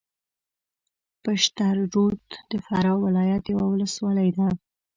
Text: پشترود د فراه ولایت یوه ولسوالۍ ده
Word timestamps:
پشترود 1.23 2.21
د 2.51 2.51
فراه 2.65 2.99
ولایت 3.05 3.43
یوه 3.53 3.65
ولسوالۍ 3.69 4.29
ده 4.37 4.47